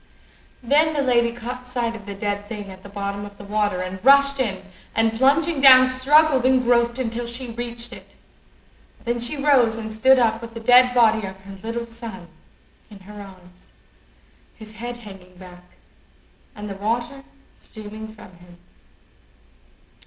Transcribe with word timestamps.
Then 0.63 0.95
the 0.95 1.03
lady 1.03 1.31
caught 1.31 1.67
sight 1.67 1.95
of 1.95 2.07
the 2.07 2.15
dead 2.15 2.49
thing 2.49 2.71
at 2.71 2.81
the 2.81 2.89
bottom 2.89 3.23
of 3.23 3.37
the 3.37 3.43
water, 3.43 3.81
and 3.81 4.03
rushed 4.03 4.39
in, 4.39 4.63
and, 4.95 5.13
plunging 5.13 5.61
down, 5.61 5.87
struggled 5.87 6.43
and 6.43 6.63
groped 6.63 6.97
until 6.97 7.27
she 7.27 7.51
reached 7.51 7.93
it. 7.93 8.15
Then 9.05 9.19
she 9.19 9.37
rose 9.37 9.77
and 9.77 9.93
stood 9.93 10.17
up 10.17 10.41
with 10.41 10.55
the 10.55 10.59
dead 10.59 10.95
body 10.95 11.27
of 11.27 11.37
her 11.41 11.55
little 11.61 11.85
son 11.85 12.29
in 12.89 13.01
her 13.01 13.21
arms, 13.21 13.73
his 14.55 14.73
head 14.73 14.97
hanging 14.97 15.35
back, 15.35 15.77
and 16.55 16.67
the 16.67 16.73
water 16.77 17.23
streaming 17.53 18.07
from 18.07 18.37
him. 18.37 18.57